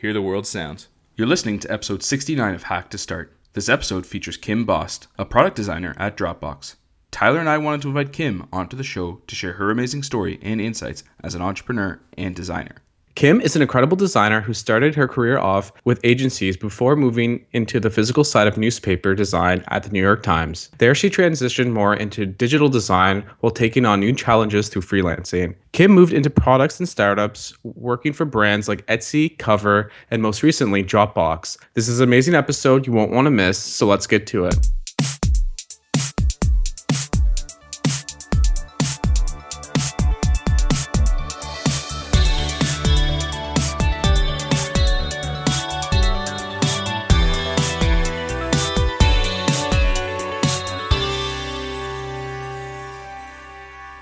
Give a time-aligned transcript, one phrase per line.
[0.00, 0.88] Hear the World Sounds.
[1.14, 3.36] You're listening to episode 69 of Hack to Start.
[3.52, 6.76] This episode features Kim Bost, a product designer at Dropbox.
[7.10, 10.38] Tyler and I wanted to invite Kim onto the show to share her amazing story
[10.40, 12.76] and insights as an entrepreneur and designer.
[13.14, 17.80] Kim is an incredible designer who started her career off with agencies before moving into
[17.80, 20.70] the physical side of newspaper design at the New York Times.
[20.78, 25.54] There, she transitioned more into digital design while taking on new challenges through freelancing.
[25.72, 30.82] Kim moved into products and startups, working for brands like Etsy, Cover, and most recently,
[30.82, 31.58] Dropbox.
[31.74, 34.68] This is an amazing episode you won't want to miss, so let's get to it.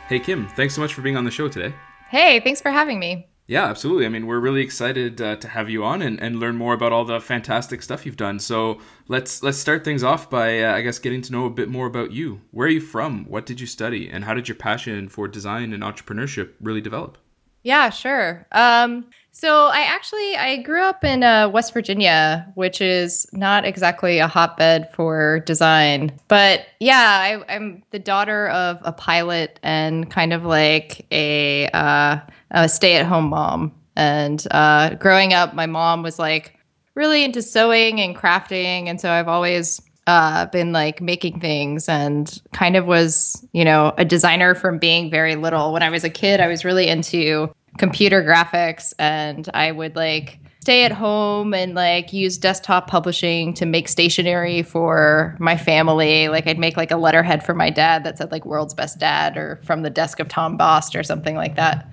[0.09, 1.75] Hey, Kim, thanks so much for being on the show today.
[2.09, 3.29] Hey, thanks for having me.
[3.47, 4.07] Yeah, absolutely.
[4.07, 6.95] I mean, we're really excited uh, to have you on and, and learn more about
[6.95, 8.39] all the fantastic stuff you've done.
[8.39, 11.69] So let's let's start things off by, uh, I guess, getting to know a bit
[11.69, 12.41] more about you.
[12.53, 13.27] Where are you from?
[13.27, 14.09] What did you study?
[14.09, 17.19] And how did your passion for design and entrepreneurship really develop?
[17.63, 18.47] Yeah, sure.
[18.53, 24.19] Um, so I actually I grew up in uh, West Virginia, which is not exactly
[24.19, 26.19] a hotbed for design.
[26.27, 32.19] But yeah, I, am the daughter of a pilot and kind of like a, uh,
[32.51, 33.73] a stay-at-home mom.
[33.95, 36.59] And uh, growing up, my mom was like
[36.97, 42.43] really into sewing and crafting, and so I've always uh, been like making things and
[42.55, 45.73] kind of was, you know, a designer from being very little.
[45.73, 50.39] When I was a kid, I was really into computer graphics and I would like
[50.61, 56.29] stay at home and like use desktop publishing to make stationery for my family.
[56.29, 59.39] Like I'd make like a letterhead for my dad that said like world's best dad
[59.39, 61.89] or from the desk of Tom Bost or something like that.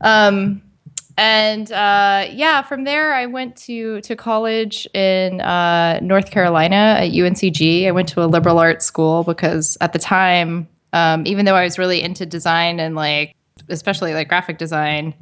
[0.00, 0.60] Um,
[1.16, 7.12] and uh, yeah, from there I went to to college in uh, North Carolina at
[7.12, 7.86] UNCG.
[7.86, 11.62] I went to a liberal arts school because at the time, um, even though I
[11.62, 13.36] was really into design and like
[13.68, 15.14] especially like graphic design,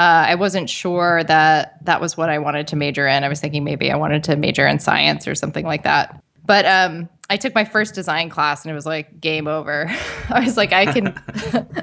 [0.00, 3.24] uh, I wasn't sure that that was what I wanted to major in.
[3.24, 6.22] I was thinking maybe I wanted to major in science or something like that.
[6.44, 9.86] But um, I took my first design class and it was like game over.
[10.30, 11.14] I was like, I can,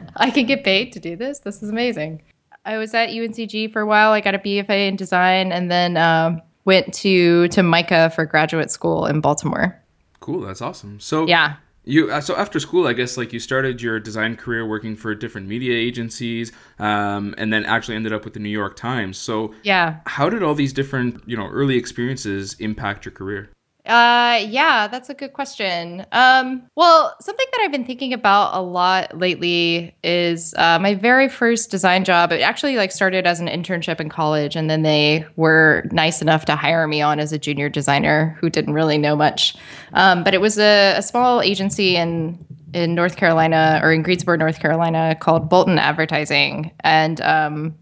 [0.16, 1.40] I can get paid to do this.
[1.40, 2.22] This is amazing.
[2.66, 4.12] I was at UNCG for a while.
[4.12, 8.70] I got a BFA in design and then um, went to to MICA for graduate
[8.70, 9.80] school in Baltimore.
[10.20, 11.00] Cool, that's awesome.
[11.00, 11.56] So yeah,
[11.90, 15.14] you uh, so after school, I guess like you started your design career working for
[15.16, 19.18] different media agencies, um, and then actually ended up with the New York Times.
[19.18, 23.50] So yeah, how did all these different you know early experiences impact your career?
[23.90, 26.06] Uh, yeah, that's a good question.
[26.12, 31.28] Um, well, something that I've been thinking about a lot lately is uh, my very
[31.28, 32.32] first design job.
[32.32, 36.46] It actually like started as an internship in college, and then they were nice enough
[36.46, 39.56] to hire me on as a junior designer who didn't really know much.
[39.94, 44.38] Um, but it was a, a small agency in in North Carolina or in Greensboro,
[44.38, 47.74] North Carolina, called Bolton Advertising, and um,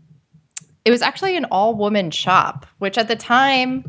[0.85, 3.83] it was actually an all woman shop, which at the time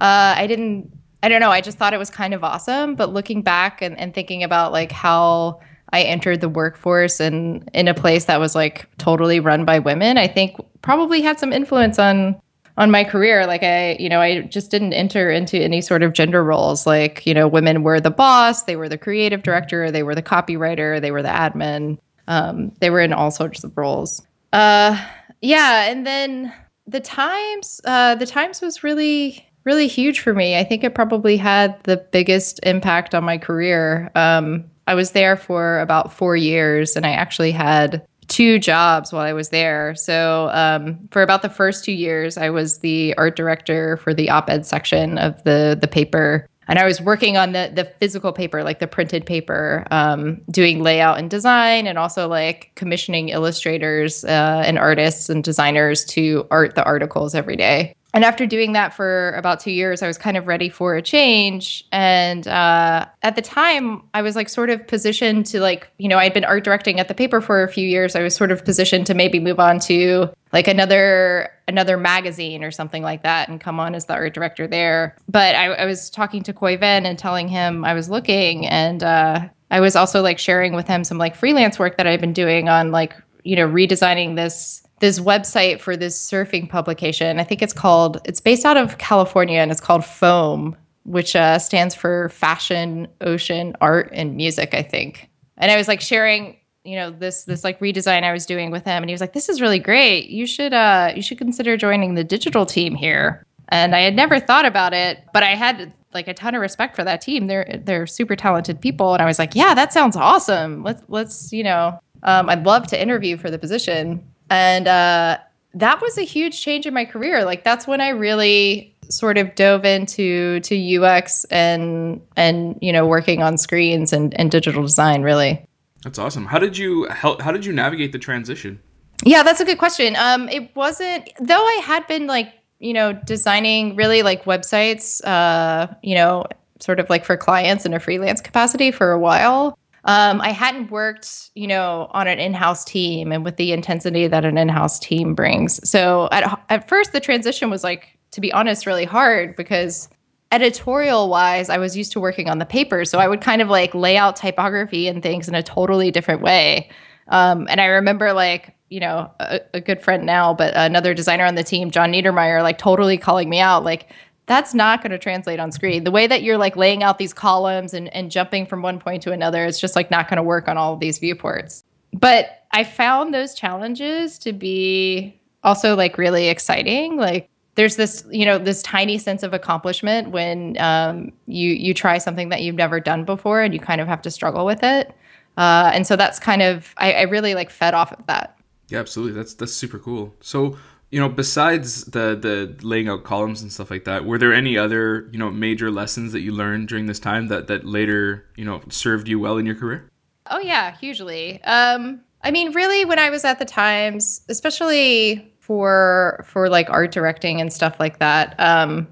[0.00, 1.50] uh, I didn't I don't know.
[1.50, 2.94] I just thought it was kind of awesome.
[2.94, 5.60] But looking back and, and thinking about like how
[5.92, 10.16] I entered the workforce and in a place that was like totally run by women,
[10.18, 12.40] I think probably had some influence on
[12.76, 13.46] on my career.
[13.46, 16.86] Like I, you know, I just didn't enter into any sort of gender roles.
[16.86, 20.22] Like, you know, women were the boss, they were the creative director, they were the
[20.22, 21.98] copywriter, they were the admin.
[22.28, 24.22] Um, they were in all sorts of roles.
[24.52, 24.96] Uh
[25.40, 26.52] yeah, and then
[26.86, 30.56] the Times, uh, the Times was really really huge for me.
[30.56, 34.10] I think it probably had the biggest impact on my career.
[34.14, 39.22] Um, I was there for about four years, and I actually had two jobs while
[39.22, 39.94] I was there.
[39.96, 44.30] So um, for about the first two years, I was the art director for the
[44.30, 46.46] op-ed section of the the paper.
[46.68, 50.82] And I was working on the the physical paper, like the printed paper, um, doing
[50.82, 56.76] layout and design, and also like commissioning illustrators uh, and artists and designers to art
[56.76, 57.94] the articles every day.
[58.12, 61.02] And after doing that for about two years, I was kind of ready for a
[61.02, 61.86] change.
[61.92, 66.18] And uh, at the time, I was like sort of positioned to like, you know,
[66.18, 68.16] I'd been art directing at the paper for a few years.
[68.16, 72.72] I was sort of positioned to maybe move on to like another another magazine or
[72.72, 75.16] something like that and come on as the art director there.
[75.28, 79.04] But I, I was talking to Khoi Vinh and telling him I was looking, and
[79.04, 82.32] uh, I was also like sharing with him some like freelance work that I've been
[82.32, 83.14] doing on like
[83.44, 87.40] you know redesigning this this website for this surfing publication.
[87.40, 91.58] I think it's called, it's based out of California and it's called FOAM, which uh,
[91.58, 95.28] stands for Fashion, Ocean, Art, and Music, I think.
[95.56, 98.84] And I was like sharing, you know, this this like redesign I was doing with
[98.84, 100.30] him, and he was like, "This is really great.
[100.30, 104.40] You should uh, you should consider joining the digital team here." And I had never
[104.40, 107.46] thought about it, but I had like a ton of respect for that team.
[107.46, 110.82] They're they're super talented people, and I was like, "Yeah, that sounds awesome.
[110.82, 115.38] Let's let's you know, um, I'd love to interview for the position." And uh,
[115.74, 117.44] that was a huge change in my career.
[117.44, 123.06] Like that's when I really sort of dove into to UX and and you know
[123.06, 125.64] working on screens and, and digital design really.
[126.02, 126.46] That's awesome.
[126.46, 128.80] How did you help how did you navigate the transition?
[129.24, 130.16] Yeah, that's a good question.
[130.16, 135.92] Um it wasn't though I had been like, you know, designing really like websites uh,
[136.02, 136.44] you know,
[136.80, 139.76] sort of like for clients in a freelance capacity for a while.
[140.04, 144.44] Um, I hadn't worked, you know, on an in-house team and with the intensity that
[144.44, 145.86] an in-house team brings.
[145.88, 150.08] So at at first, the transition was like, to be honest, really hard because
[150.52, 153.68] editorial wise, I was used to working on the paper, so I would kind of
[153.68, 156.90] like lay out typography and things in a totally different way.
[157.28, 161.44] Um, and I remember like you know a, a, good friend now, but another designer
[161.44, 164.08] on the team, John Niedermeyer, like totally calling me out, like
[164.50, 166.02] that's not going to translate on screen.
[166.02, 169.22] The way that you're like laying out these columns and, and jumping from one point
[169.22, 171.84] to another is just like not going to work on all of these viewports.
[172.12, 177.16] But I found those challenges to be also like really exciting.
[177.16, 182.18] Like there's this, you know, this tiny sense of accomplishment when um, you you try
[182.18, 185.14] something that you've never done before and you kind of have to struggle with it.
[185.58, 188.58] Uh, and so that's kind of I, I really like fed off of that.
[188.88, 189.34] Yeah, absolutely.
[189.38, 190.34] That's that's super cool.
[190.40, 190.76] So
[191.10, 194.78] you know besides the the laying out columns and stuff like that were there any
[194.78, 198.64] other you know major lessons that you learned during this time that that later you
[198.64, 200.08] know served you well in your career?
[200.50, 201.62] Oh yeah hugely.
[201.64, 207.12] Um i mean really when i was at the times especially for for like art
[207.12, 209.06] directing and stuff like that um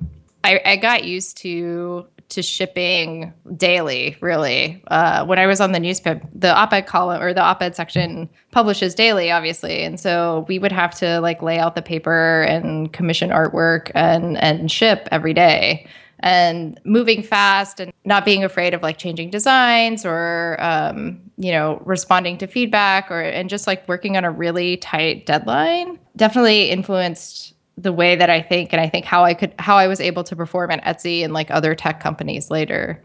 [0.44, 4.82] i i got used to to shipping daily, really.
[4.88, 8.94] Uh, when I was on the newspaper, the op-ed column or the op-ed section publishes
[8.94, 13.30] daily, obviously, and so we would have to like lay out the paper and commission
[13.30, 15.86] artwork and and ship every day.
[16.20, 21.80] And moving fast and not being afraid of like changing designs or um, you know
[21.84, 27.54] responding to feedback or and just like working on a really tight deadline definitely influenced
[27.78, 30.24] the way that I think and I think how I could how I was able
[30.24, 33.02] to perform at Etsy and like other tech companies later.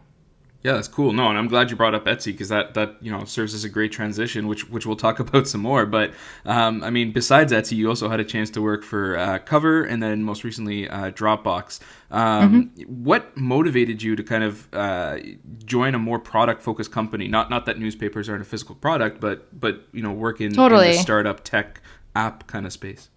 [0.62, 1.12] Yeah, that's cool.
[1.12, 3.64] No, and I'm glad you brought up Etsy because that that you know serves as
[3.64, 5.84] a great transition, which which we'll talk about some more.
[5.84, 6.12] But
[6.46, 9.84] um, I mean, besides Etsy, you also had a chance to work for uh, Cover
[9.84, 11.80] and then most recently uh, Dropbox.
[12.10, 13.04] Um, mm-hmm.
[13.04, 15.18] What motivated you to kind of uh,
[15.66, 17.28] join a more product focused company?
[17.28, 20.88] Not not that newspapers aren't a physical product, but but you know work in, totally.
[20.88, 21.82] in the startup tech
[22.16, 23.10] app kind of space.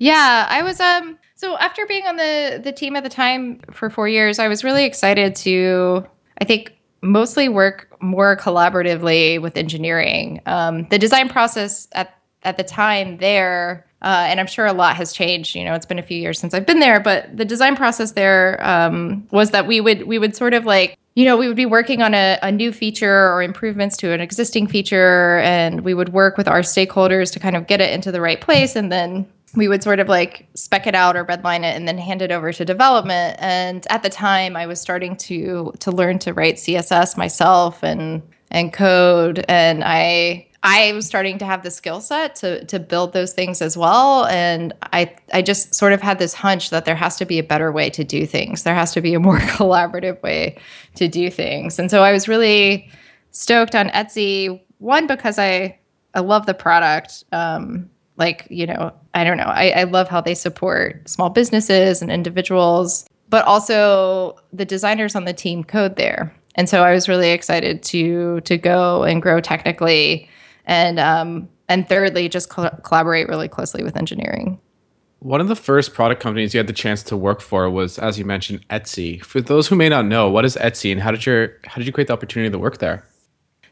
[0.00, 3.90] Yeah, I was um so after being on the the team at the time for
[3.90, 6.04] 4 years, I was really excited to
[6.40, 10.40] I think mostly work more collaboratively with engineering.
[10.46, 14.96] Um, the design process at at the time there uh, and I'm sure a lot
[14.96, 15.54] has changed.
[15.54, 18.12] You know, it's been a few years since I've been there, but the design process
[18.12, 21.56] there um, was that we would we would sort of like you know we would
[21.56, 25.92] be working on a, a new feature or improvements to an existing feature, and we
[25.92, 28.90] would work with our stakeholders to kind of get it into the right place, and
[28.90, 29.26] then
[29.56, 32.30] we would sort of like spec it out or redline it and then hand it
[32.30, 33.36] over to development.
[33.40, 38.22] And at the time i was starting to to learn to write css myself and
[38.50, 39.44] and code.
[39.48, 43.60] And i i was starting to have the skill set to to build those things
[43.60, 44.26] as well.
[44.26, 47.44] And i i just sort of had this hunch that there has to be a
[47.44, 48.62] better way to do things.
[48.62, 50.58] There has to be a more collaborative way
[50.94, 51.78] to do things.
[51.78, 52.90] And so i was really
[53.32, 55.78] stoked on etsy one because i
[56.14, 57.88] i love the product um,
[58.20, 62.12] like you know i don't know I, I love how they support small businesses and
[62.12, 67.30] individuals but also the designers on the team code there and so i was really
[67.30, 70.28] excited to to go and grow technically
[70.66, 74.60] and um and thirdly just co- collaborate really closely with engineering
[75.20, 78.18] one of the first product companies you had the chance to work for was, as
[78.18, 79.22] you mentioned, Etsy.
[79.22, 81.86] For those who may not know, what is Etsy, and how did your how did
[81.86, 83.06] you create the opportunity to work there?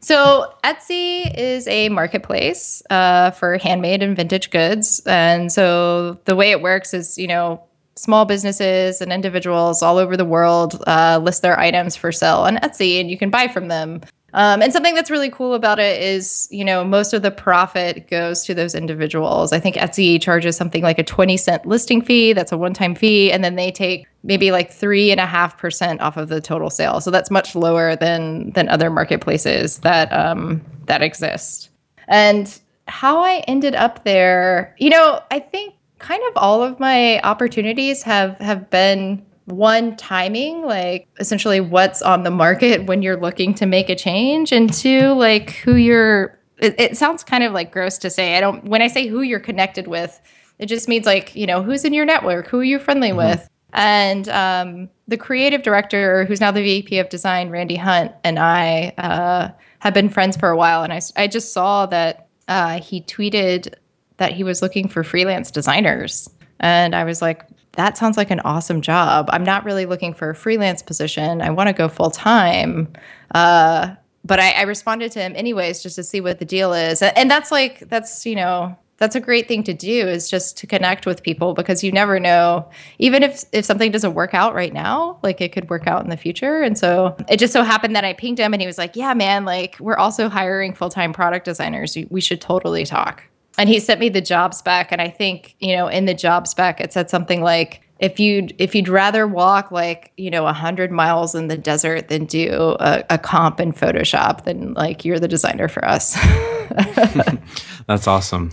[0.01, 6.51] So Etsy is a marketplace uh, for handmade and vintage goods, and so the way
[6.51, 7.63] it works is, you know,
[7.97, 12.57] small businesses and individuals all over the world uh, list their items for sale on
[12.59, 14.01] Etsy, and you can buy from them.
[14.35, 18.09] Um, and something that's really cool about it is, you know, most of the profit
[18.09, 19.53] goes to those individuals.
[19.53, 22.35] I think Etsy charges something like a 20 cent listing fee.
[22.35, 23.33] That's a one time fee.
[23.33, 26.69] And then they take maybe like three and a half percent off of the total
[26.69, 27.01] sale.
[27.01, 31.71] So that's much lower than than other marketplaces that um, that exist.
[32.07, 37.21] And how I ended up there, you know, I think kind of all of my
[37.21, 43.55] opportunities have have been one timing like essentially what's on the market when you're looking
[43.55, 47.71] to make a change and two like who you're it, it, sounds kind of like
[47.71, 48.37] gross to say.
[48.37, 50.21] I don't when i say who you're connected with
[50.59, 53.19] it just means like you know who's in your network who are you friendly mm-hmm.
[53.19, 53.49] with.
[53.75, 58.93] And um, the creative director who's now the vp of design randy hunt and i
[58.99, 63.03] uh, have been friends for a while and i, I just saw that uh, he
[63.03, 63.75] tweeted
[64.17, 66.29] that he was looking for freelance designers.
[66.61, 67.45] And i was like
[67.79, 69.29] that sounds like an awesome job.
[69.33, 71.41] I'm not really looking for a freelance position.
[71.41, 72.93] I want to go full time.
[73.35, 73.95] Uh,
[74.25, 77.03] but I, I, responded to him anyways, just to see what the deal is.
[77.03, 80.67] And that's like, that's, you know, that's a great thing to do is just to
[80.67, 82.69] connect with people because you never know,
[82.99, 86.11] even if, if something doesn't work out right now, like it could work out in
[86.11, 86.61] the future.
[86.61, 89.15] And so it just so happened that I pinged him and he was like, yeah,
[89.15, 91.97] man, like we're also hiring full time product designers.
[92.11, 93.23] We should totally talk
[93.59, 96.47] and he sent me the job spec and i think you know in the job
[96.47, 100.91] spec it said something like if you'd if you'd rather walk like you know 100
[100.91, 105.29] miles in the desert than do a, a comp in photoshop then like you're the
[105.29, 106.15] designer for us
[107.87, 108.51] that's awesome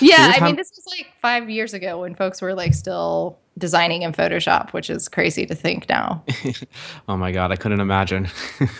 [0.00, 4.02] yeah i mean this was like five years ago when folks were like still designing
[4.02, 6.24] in Photoshop, which is crazy to think now.
[7.08, 8.28] oh my god, I couldn't imagine.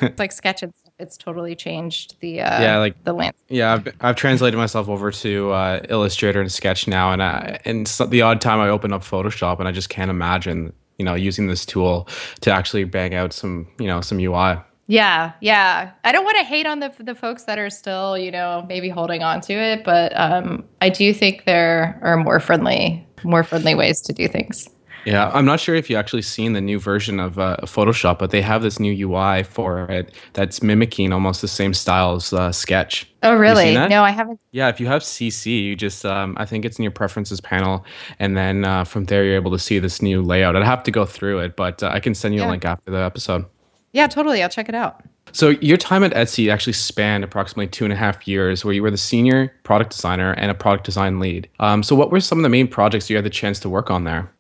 [0.01, 0.73] it's like Sketch and.
[1.03, 3.45] It's totally changed the uh, yeah, like the landscape.
[3.49, 7.87] Yeah, I've, I've translated myself over to uh, Illustrator and Sketch now, and I, and
[7.87, 11.15] so the odd time I open up Photoshop, and I just can't imagine you know
[11.15, 12.09] using this tool
[12.41, 14.57] to actually bang out some you know some UI.
[14.87, 15.93] Yeah, yeah.
[16.05, 18.89] I don't want to hate on the the folks that are still, you know, maybe
[18.89, 23.75] holding on to it, but um, I do think there are more friendly more friendly
[23.75, 24.69] ways to do things.
[25.05, 28.31] Yeah, I'm not sure if you actually seen the new version of uh, Photoshop, but
[28.31, 32.53] they have this new UI for it that's mimicking almost the same style as uh,
[32.53, 33.09] Sketch.
[33.23, 33.75] Oh, really?
[33.75, 34.41] No, I haven't.
[34.53, 37.85] Yeah, if you have CC, you just um, I think it's in your preferences panel,
[38.19, 40.57] and then uh, from there you're able to see this new layout.
[40.57, 42.49] I'd have to go through it, but uh, I can send you yeah.
[42.49, 43.45] a link after the episode.
[43.93, 44.43] Yeah, totally.
[44.43, 45.03] I'll check it out.
[45.33, 48.83] So your time at Etsy actually spanned approximately two and a half years, where you
[48.83, 51.49] were the senior product designer and a product design lead.
[51.61, 53.91] Um, so what were some of the main projects you had the chance to work
[53.91, 54.31] on there?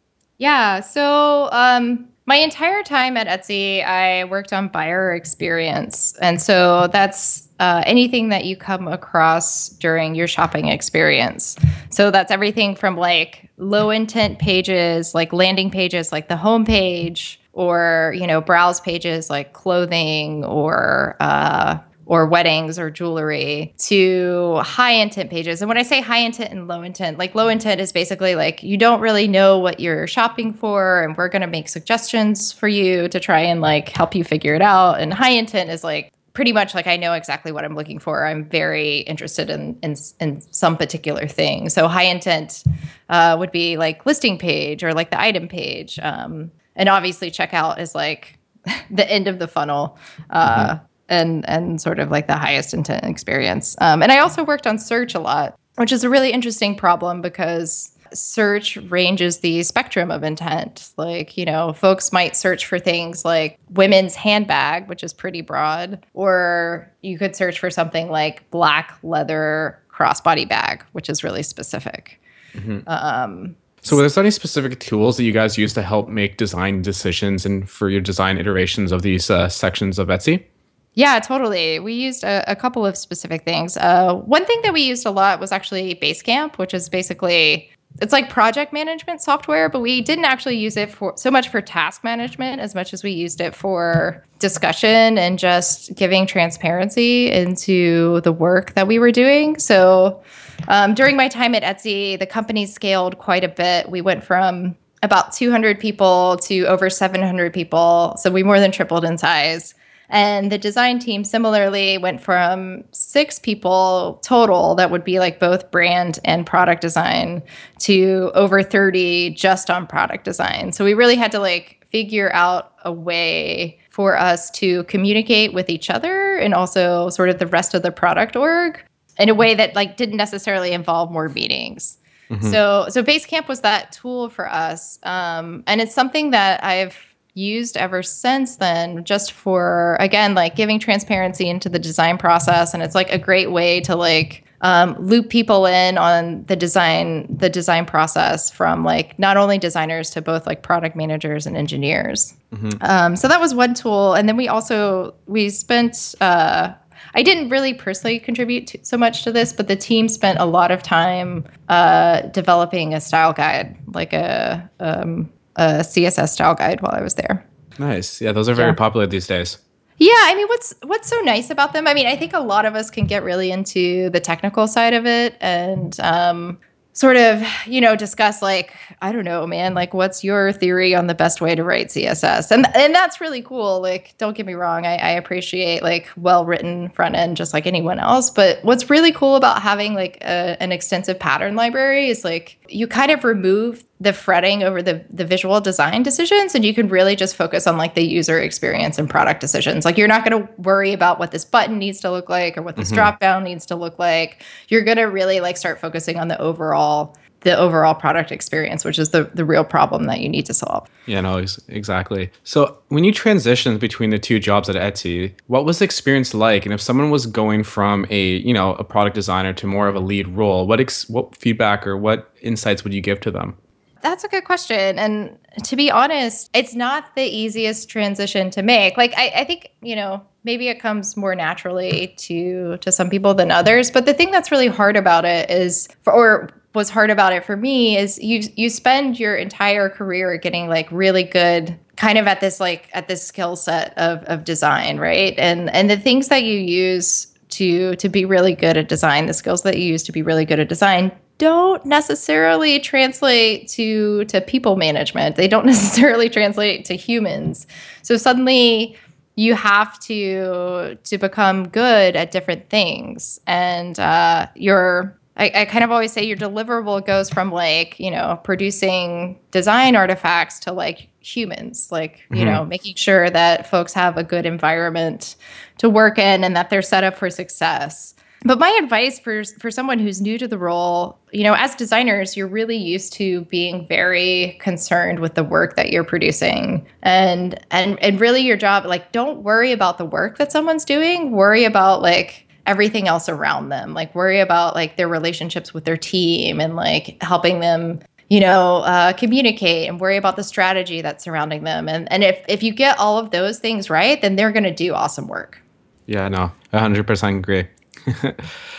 [0.42, 6.88] Yeah, so um, my entire time at Etsy, I worked on buyer experience, and so
[6.88, 11.54] that's uh, anything that you come across during your shopping experience.
[11.90, 17.40] So that's everything from like low intent pages, like landing pages, like the home page
[17.52, 24.92] or you know browse pages like clothing or uh, or weddings or jewelry to high
[24.92, 25.62] intent pages.
[25.62, 28.62] And when I say high intent and low intent, like low intent is basically like
[28.62, 32.68] you don't really know what you're shopping for and we're going to make suggestions for
[32.68, 35.00] you to try and like help you figure it out.
[35.00, 38.26] And high intent is like pretty much like I know exactly what I'm looking for.
[38.26, 41.68] I'm very interested in in, in some particular thing.
[41.68, 42.64] So high intent
[43.09, 45.99] uh, would be like listing page or like the item page.
[46.02, 48.38] Um, and obviously checkout is like
[48.90, 49.99] the end of the funnel
[50.30, 50.85] uh, mm-hmm.
[51.12, 54.78] And and sort of like the highest intent experience um, and i also worked on
[54.78, 60.23] search a lot which is a really interesting problem because search ranges the spectrum of
[60.23, 65.40] intent like you know folks might search for things like women's handbag which is pretty
[65.40, 71.42] broad or you could search for something like black leather crossbody bag which is really
[71.42, 72.21] specific
[72.54, 72.81] mm-hmm.
[72.87, 76.83] um, so, were there any specific tools that you guys use to help make design
[76.83, 80.45] decisions and for your design iterations of these uh, sections of Etsy?
[80.94, 81.78] Yeah, totally.
[81.78, 83.76] We used a, a couple of specific things.
[83.76, 87.70] Uh, one thing that we used a lot was actually Basecamp, which is basically
[88.00, 91.61] it's like project management software, but we didn't actually use it for so much for
[91.61, 98.20] task management as much as we used it for discussion and just giving transparency into
[98.22, 99.58] the work that we were doing.
[99.58, 100.22] So
[100.68, 103.90] um, during my time at Etsy, the company scaled quite a bit.
[103.90, 108.14] We went from about 200 people to over 700 people.
[108.18, 109.75] So we more than tripled in size.
[110.12, 115.71] And the design team similarly went from six people total, that would be like both
[115.71, 117.42] brand and product design,
[117.81, 120.73] to over 30 just on product design.
[120.73, 125.71] So we really had to like figure out a way for us to communicate with
[125.71, 128.85] each other and also sort of the rest of the product org
[129.19, 131.97] in a way that like didn't necessarily involve more meetings.
[132.28, 132.50] Mm-hmm.
[132.50, 137.76] So so Basecamp was that tool for us, um, and it's something that I've used
[137.76, 142.74] ever since then just for again like giving transparency into the design process.
[142.74, 147.26] And it's like a great way to like um, loop people in on the design
[147.34, 152.34] the design process from like not only designers to both like product managers and engineers.
[152.52, 152.70] Mm-hmm.
[152.82, 154.14] um, so that was one tool.
[154.14, 156.74] And then we also we spent uh,
[157.14, 160.46] I didn't really personally contribute to, so much to this, but the team spent a
[160.46, 166.80] lot of time uh, developing a style guide, like a um, a CSS style guide
[166.80, 167.47] while I was there.
[167.78, 168.21] Nice.
[168.21, 168.76] Yeah, those are very yeah.
[168.76, 169.59] popular these days.
[169.99, 171.87] Yeah, I mean, what's what's so nice about them?
[171.87, 174.94] I mean, I think a lot of us can get really into the technical side
[174.94, 176.59] of it, and um,
[176.94, 181.06] sort of, you know, discuss like, I don't know, man, like what's your theory on
[181.06, 182.50] the best way to write CSS?
[182.50, 183.80] And and that's really cool.
[183.80, 187.99] Like, don't get me wrong, I, I appreciate like well-written front end just like anyone
[187.99, 188.28] else.
[188.28, 192.87] But what's really cool about having like a, an extensive pattern library is like you
[192.87, 197.14] kind of remove the fretting over the the visual design decisions and you can really
[197.14, 200.52] just focus on like the user experience and product decisions like you're not going to
[200.61, 202.97] worry about what this button needs to look like or what this mm-hmm.
[202.97, 206.40] drop down needs to look like you're going to really like start focusing on the
[206.40, 210.54] overall the overall product experience, which is the, the real problem that you need to
[210.54, 210.88] solve.
[211.06, 212.30] Yeah, no, exactly.
[212.44, 216.64] So when you transitioned between the two jobs at Etsy, what was the experience like?
[216.64, 219.97] And if someone was going from a, you know, a product designer to more of
[219.97, 223.56] a lead role, what ex- what feedback or what insights would you give to them?
[224.02, 224.99] That's a good question.
[224.99, 228.97] And to be honest, it's not the easiest transition to make.
[228.97, 233.32] Like I, I think, you know, maybe it comes more naturally to to some people
[233.35, 233.90] than others.
[233.90, 237.44] But the thing that's really hard about it is for, or was hard about it
[237.44, 242.26] for me is you you spend your entire career getting like really good kind of
[242.26, 245.35] at this like at this skill set of of design, right?
[245.38, 249.35] And and the things that you use to to be really good at design, the
[249.35, 254.40] skills that you use to be really good at design don't necessarily translate to to
[254.40, 255.34] people management.
[255.34, 257.66] They don't necessarily translate to humans.
[258.02, 258.96] So suddenly
[259.34, 265.82] you have to to become good at different things and uh, your I, I, kind
[265.82, 271.08] of always say your deliverable goes from like you know producing design artifacts to like
[271.20, 272.37] humans like mm-hmm.
[272.37, 275.34] you know making sure that folks have a good environment
[275.78, 279.70] to work in and that they're set up for success but my advice for for
[279.70, 283.87] someone who's new to the role you know as designers you're really used to being
[283.87, 286.87] very concerned with the work that you're producing.
[287.02, 291.33] And and and really your job like don't worry about the work that someone's doing.
[291.33, 293.94] Worry about like everything else around them.
[293.94, 298.78] Like worry about like their relationships with their team and like helping them you know
[298.78, 301.88] uh, communicate and worry about the strategy that's surrounding them.
[301.88, 304.74] And and if if you get all of those things right then they're going to
[304.74, 305.61] do awesome work.
[306.07, 307.66] Yeah no 100% agree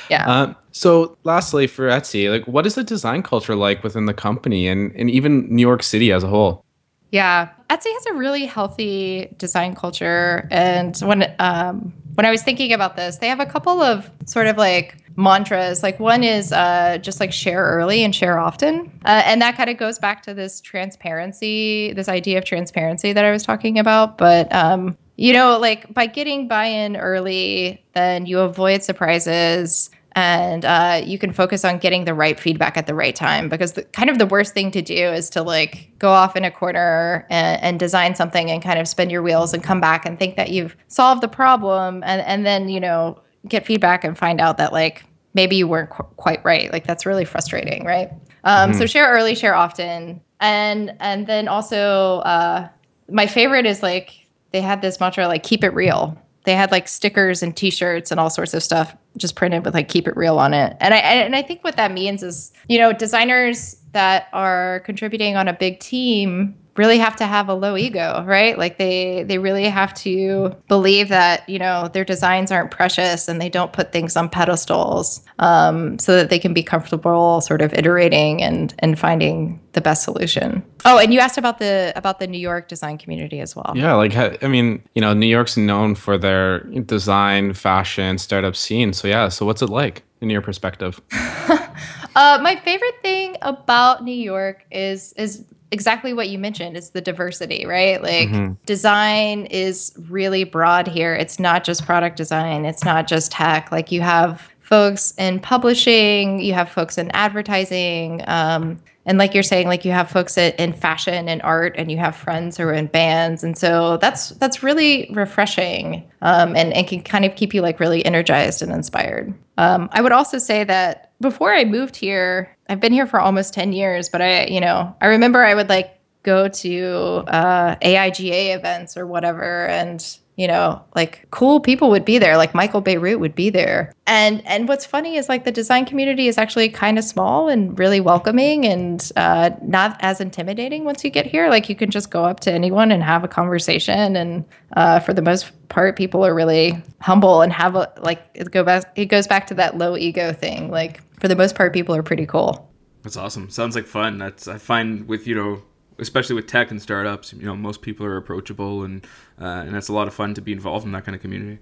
[0.10, 4.14] yeah um, so lastly for etsy like what is the design culture like within the
[4.14, 6.66] company and and even new york city as a whole
[7.12, 12.74] yeah etsy has a really healthy design culture and when um when I was thinking
[12.74, 15.82] about this, they have a couple of sort of like mantras.
[15.84, 18.92] Like one is uh, just like share early and share often.
[19.06, 23.26] Uh, and that kind of goes back to this transparency, this idea of transparency that
[23.26, 24.18] I was talking about.
[24.18, 30.64] But, um, you know, like by getting buy in early, then you avoid surprises and
[30.64, 33.84] uh, you can focus on getting the right feedback at the right time because the,
[33.84, 37.26] kind of the worst thing to do is to like go off in a corner
[37.30, 40.36] and, and, design something and kind of spin your wheels and come back and think
[40.36, 44.58] that you've solved the problem and, and then you know get feedback and find out
[44.58, 46.72] that like maybe you weren't qu- quite right.
[46.72, 48.12] Like that's really frustrating right?
[48.44, 48.80] Um, mm-hmm.
[48.80, 50.22] so share early share often.
[50.40, 52.70] And and then also uh,
[53.10, 54.23] my favorite is like
[54.54, 58.20] they had this mantra like keep it real they had like stickers and t-shirts and
[58.20, 60.76] all sorts of stuff just printed with like keep it real on it.
[60.80, 65.36] And I and I think what that means is, you know, designers that are contributing
[65.36, 68.58] on a big team really have to have a low ego, right?
[68.58, 73.40] Like they they really have to believe that you know their designs aren't precious and
[73.40, 77.74] they don't put things on pedestals, um, so that they can be comfortable sort of
[77.74, 80.64] iterating and and finding the best solution.
[80.86, 83.74] Oh, and you asked about the about the New York design community as well.
[83.76, 88.94] Yeah, like I mean, you know, New York's known for their design, fashion, startup scene.
[88.94, 91.02] So yeah, so what's it like in your perspective?
[91.12, 97.02] uh, my favorite thing about New York is is exactly what you mentioned it's the
[97.02, 98.02] diversity right?
[98.02, 98.54] Like mm-hmm.
[98.66, 101.16] design is really broad here.
[101.16, 102.66] It's not just product design.
[102.66, 103.72] It's not just tech.
[103.72, 109.44] Like you have folks in publishing you have folks in advertising um, and like you're
[109.44, 112.74] saying like you have folks in fashion and art and you have friends who are
[112.74, 113.44] in bands.
[113.44, 117.82] And so that's that's really refreshing um, and, and can kind of keep you like
[117.82, 119.34] really energized and inspired.
[119.58, 123.54] Um, i would also say that before i moved here I've been here for almost
[123.54, 128.56] 10 years, but I, you know, I remember I would like go to uh, AIGA
[128.56, 130.04] events or whatever, and
[130.36, 133.94] you know, like cool people would be there, like Michael Bierut would be there.
[134.08, 137.78] And and what's funny is like the design community is actually kind of small and
[137.78, 141.50] really welcoming and uh, not as intimidating once you get here.
[141.50, 144.44] Like you can just go up to anyone and have a conversation, and
[144.76, 148.64] uh, for the most part, people are really humble and have a like it go
[148.64, 148.92] back.
[148.96, 150.72] It goes back to that low ego thing.
[150.72, 152.72] Like for the most part, people are pretty cool.
[153.04, 153.52] That's awesome.
[153.52, 154.18] Sounds like fun.
[154.18, 155.62] That's I find with you know
[156.00, 159.06] especially with tech and startups, you know, most people are approachable, and
[159.40, 161.60] uh, and that's a lot of fun to be involved in that kind of community.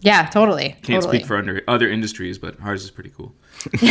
[0.00, 0.76] Yeah, totally.
[0.82, 1.18] Can't totally.
[1.18, 3.34] speak for under, other industries, but ours is pretty cool.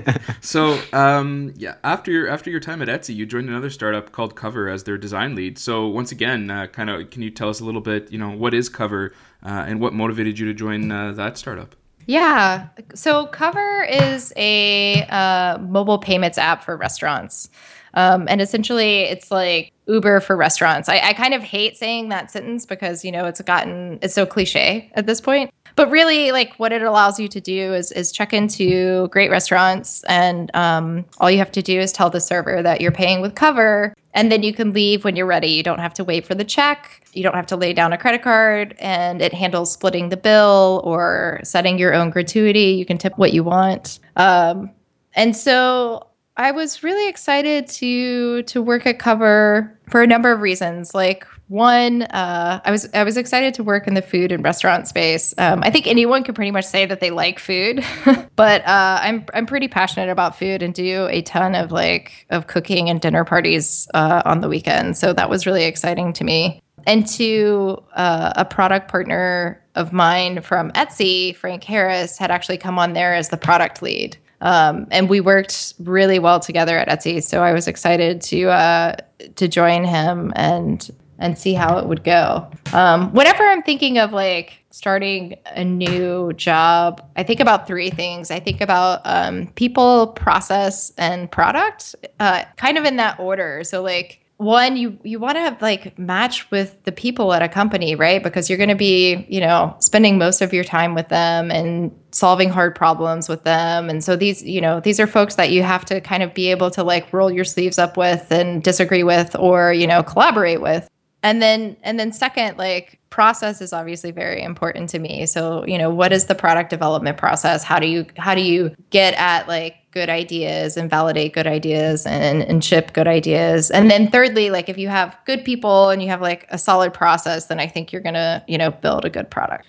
[0.40, 4.36] so, um, yeah, after your after your time at Etsy, you joined another startup called
[4.36, 5.58] Cover as their design lead.
[5.58, 8.12] So, once again, uh, kind of, can you tell us a little bit?
[8.12, 9.12] You know, what is Cover,
[9.44, 11.74] uh, and what motivated you to join uh, that startup?
[12.08, 12.68] Yeah.
[12.94, 17.50] So Cover is a uh, mobile payments app for restaurants.
[17.94, 20.88] Um, and essentially, it's like Uber for restaurants.
[20.88, 24.26] I, I kind of hate saying that sentence because, you know, it's gotten, it's so
[24.26, 25.50] cliche at this point.
[25.76, 30.02] But really, like what it allows you to do is, is check into great restaurants.
[30.08, 33.36] And um, all you have to do is tell the server that you're paying with
[33.36, 33.94] cover.
[34.12, 35.48] And then you can leave when you're ready.
[35.50, 37.06] You don't have to wait for the check.
[37.12, 38.74] You don't have to lay down a credit card.
[38.80, 42.72] And it handles splitting the bill or setting your own gratuity.
[42.72, 44.00] You can tip what you want.
[44.16, 44.72] Um,
[45.14, 46.07] and so
[46.38, 50.94] I was really excited to to work at Cover for a number of reasons.
[50.94, 54.86] Like one, uh, I was I was excited to work in the food and restaurant
[54.86, 55.34] space.
[55.36, 57.84] Um, I think anyone can pretty much say that they like food,
[58.36, 62.46] but uh, I'm I'm pretty passionate about food and do a ton of like of
[62.46, 64.96] cooking and dinner parties uh, on the weekend.
[64.96, 66.62] So that was really exciting to me.
[66.86, 72.78] And to uh, a product partner of mine from Etsy, Frank Harris, had actually come
[72.78, 74.16] on there as the product lead.
[74.40, 77.22] Um, and we worked really well together at Etsy.
[77.22, 78.96] So I was excited to uh,
[79.36, 82.48] to join him and and see how it would go.
[82.72, 88.30] Um, whenever I'm thinking of like starting a new job, I think about three things.
[88.30, 93.64] I think about um, people, process, and product, uh, kind of in that order.
[93.64, 97.48] So like one you you want to have like match with the people at a
[97.48, 98.22] company right?
[98.22, 101.92] Because you're going to be you know spending most of your time with them and
[102.12, 103.90] solving hard problems with them.
[103.90, 106.50] And so these you know these are folks that you have to kind of be
[106.50, 110.62] able to like roll your sleeves up with and disagree with or you know collaborate
[110.62, 110.88] with
[111.22, 115.26] and then and then second like process is obviously very important to me.
[115.26, 117.64] So you know what is the product development process?
[117.64, 122.06] How do you how do you get at like good ideas and validate good ideas
[122.06, 123.70] and and ship good ideas?
[123.70, 126.94] And then thirdly like if you have good people and you have like a solid
[126.94, 129.66] process then i think you're gonna you know build a good product.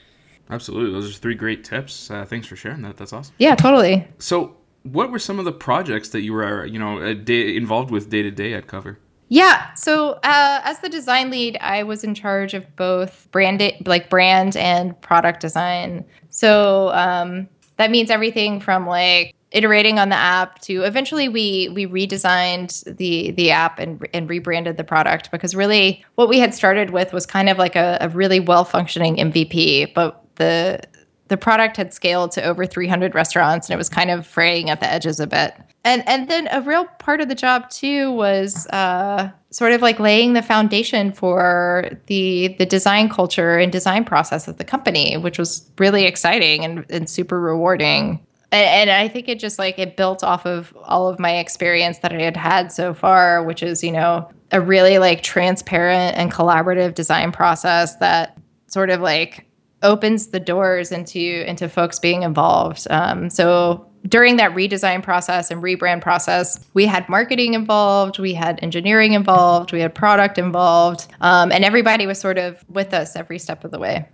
[0.51, 0.91] Absolutely.
[0.91, 2.09] Those are three great tips.
[2.09, 2.97] Uh, thanks for sharing that.
[2.97, 3.33] That's awesome.
[3.37, 4.07] Yeah totally.
[4.19, 8.09] So what were some of the projects that you were you know day, involved with
[8.09, 8.99] day to day at cover
[9.29, 9.73] yeah.
[9.75, 14.57] So uh, as the design lead, I was in charge of both brand, like brand
[14.57, 16.03] and product design.
[16.29, 21.87] So um, that means everything from like iterating on the app to eventually we we
[21.87, 26.91] redesigned the the app and and rebranded the product because really what we had started
[26.91, 30.81] with was kind of like a, a really well functioning MVP, but the
[31.29, 34.79] the product had scaled to over 300 restaurants and it was kind of fraying at
[34.79, 38.67] the edges a bit and and then a real part of the job too was
[38.67, 44.47] uh, sort of like laying the foundation for the the design culture and design process
[44.47, 48.19] of the company, which was really exciting and, and super rewarding.
[48.51, 51.99] And, and I think it just like it built off of all of my experience
[51.99, 56.31] that I had had so far, which is you know a really like transparent and
[56.31, 58.37] collaborative design process that
[58.67, 59.48] sort of like
[59.83, 62.87] opens the doors into into folks being involved.
[62.89, 68.59] Um, so during that redesign process and rebrand process, we had marketing involved, we had
[68.61, 73.39] engineering involved, we had product involved, um, and everybody was sort of with us every
[73.39, 74.07] step of the way.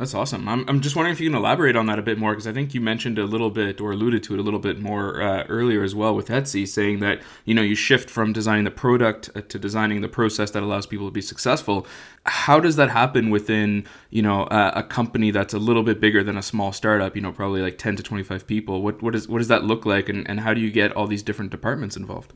[0.00, 0.48] That's awesome.
[0.48, 2.54] I'm, I'm just wondering if you can elaborate on that a bit more because I
[2.54, 5.44] think you mentioned a little bit or alluded to it a little bit more uh,
[5.50, 9.28] earlier as well with Etsy, saying that you know you shift from designing the product
[9.34, 11.86] uh, to designing the process that allows people to be successful.
[12.24, 16.24] How does that happen within you know uh, a company that's a little bit bigger
[16.24, 17.14] than a small startup?
[17.14, 18.80] You know, probably like 10 to 25 people.
[18.80, 21.08] What what is what does that look like, and, and how do you get all
[21.08, 22.32] these different departments involved?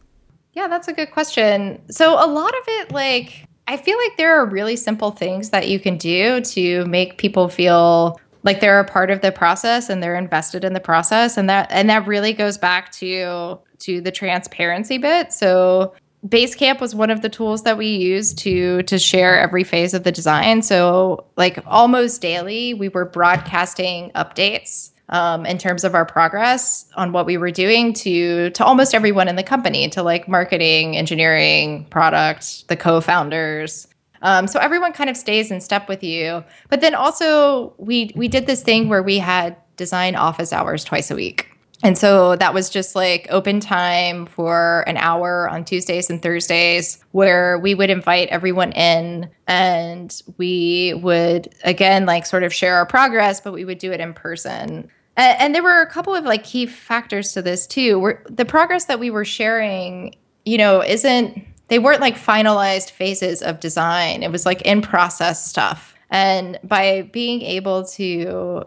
[0.53, 1.81] Yeah, that's a good question.
[1.91, 5.69] So a lot of it, like I feel like there are really simple things that
[5.69, 10.03] you can do to make people feel like they're a part of the process and
[10.03, 14.13] they're invested in the process and that and that really goes back to to the
[14.13, 15.33] transparency bit.
[15.33, 15.95] So
[16.27, 20.05] Basecamp was one of the tools that we used to to share every phase of
[20.05, 20.63] the design.
[20.63, 27.13] So like almost daily we were broadcasting updates um, in terms of our progress on
[27.13, 31.85] what we were doing to to almost everyone in the company, to like marketing, engineering,
[31.91, 33.89] product, the co-founders.
[34.23, 36.43] Um, so everyone kind of stays in step with you.
[36.71, 41.11] But then also we we did this thing where we had design office hours twice
[41.11, 41.54] a week.
[41.85, 46.99] And so that was just like open time for an hour on Tuesdays and Thursdays
[47.13, 52.87] where we would invite everyone in and we would, again, like sort of share our
[52.87, 54.89] progress, but we would do it in person.
[55.19, 57.99] And, and there were a couple of like key factors to this too.
[57.99, 60.17] Where the progress that we were sharing,
[60.47, 65.47] you know, isn't, they weren't like finalized phases of design, it was like in process
[65.47, 65.95] stuff.
[66.09, 68.65] And by being able to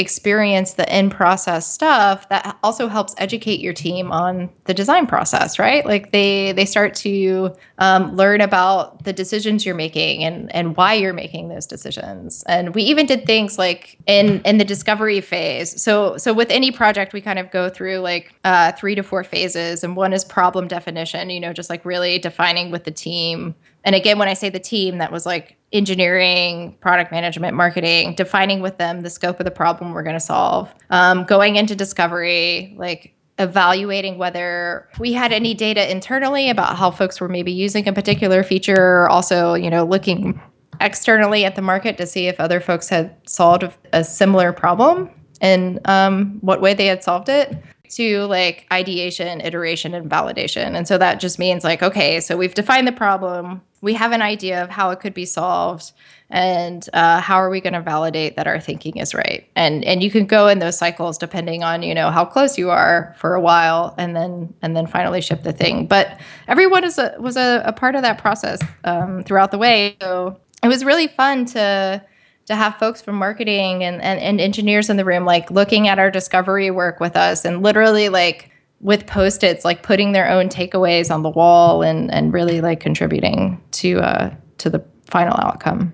[0.00, 5.58] experience the in process stuff that also helps educate your team on the design process
[5.60, 5.84] right?
[5.84, 10.94] Like they they start to um, learn about the decisions you're making and and why
[10.94, 12.42] you're making those decisions.
[12.48, 15.80] And we even did things like in in the discovery phase.
[15.80, 19.22] So so with any project we kind of go through like uh, three to four
[19.22, 23.54] phases and one is problem definition you know just like really defining with the team.
[23.84, 28.60] And again when i say the team that was like engineering, product management, marketing, defining
[28.60, 32.74] with them the scope of the problem we're going to solve, um, going into discovery,
[32.76, 37.92] like evaluating whether we had any data internally about how folks were maybe using a
[37.92, 40.40] particular feature, also, you know, looking
[40.80, 45.80] externally at the market to see if other folks had solved a similar problem and
[45.86, 47.56] um, what way they had solved it
[47.90, 50.76] to like ideation, iteration, and validation.
[50.76, 54.22] And so that just means like, okay, so we've defined the problem, we have an
[54.22, 55.92] idea of how it could be solved,
[56.28, 59.48] and uh, how are we going to validate that our thinking is right?
[59.56, 62.70] And and you can go in those cycles depending on you know how close you
[62.70, 65.86] are for a while, and then and then finally ship the thing.
[65.86, 69.96] But everyone is a, was a, a part of that process um, throughout the way.
[70.00, 72.04] So it was really fun to
[72.50, 75.98] to have folks from marketing and, and, and engineers in the room like looking at
[75.98, 81.14] our discovery work with us and literally like with post-its like putting their own takeaways
[81.14, 85.92] on the wall and and really like contributing to uh to the final outcome.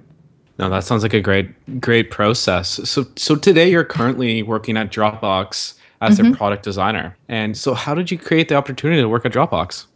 [0.59, 2.81] No that sounds like a great great process.
[2.89, 6.23] So so today you're currently working at dropbox as mm-hmm.
[6.23, 7.17] their product designer.
[7.29, 9.87] And so how did you create the opportunity to work at dropbox?